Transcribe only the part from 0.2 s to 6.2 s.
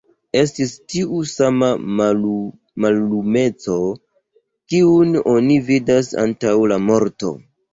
Estis tiu sama mallumeco, kiun oni vidas